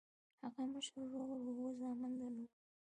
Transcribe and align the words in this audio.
هغه 0.41 0.61
مشر 0.73 0.97
ورور 1.07 1.37
اووه 1.47 1.69
زامن 1.79 2.11
درلودل. 2.19 2.55